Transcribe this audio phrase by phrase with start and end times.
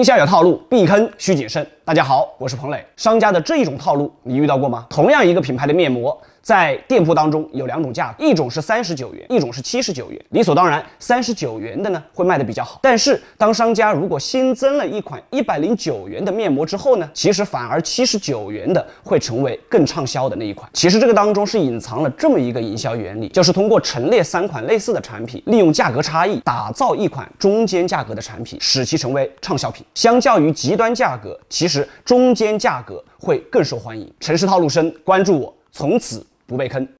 [0.00, 1.66] 天下有套路，避坑需谨慎。
[1.90, 2.86] 大家好，我是彭磊。
[2.96, 4.86] 商家的这一种套路，你遇到过吗？
[4.88, 6.16] 同样一个品牌的面膜。
[6.42, 10.18] 在店铺当中有两种价格，一种是三十九元，一种是七十九元。
[10.30, 12.80] 理所当然，三十九元的呢会卖的比较好。
[12.82, 20.68] 但是当商家如果新增了一款一百零九元的面膜之后呢，其实反而七十九元的会成为更畅销的那一款。
[20.72, 29.84] 其实这个当中是隐藏了这么一个营销原理，就是通过陈列三款类似的产品，利用价格差异打造一款中间价格的产品，使其成为畅销品。
[29.94, 34.12] 相较于极端价格，其实中间价格会更受欢迎。
[34.20, 36.26] 城市套路深，关注我，从此。
[36.46, 36.84] 不被坑。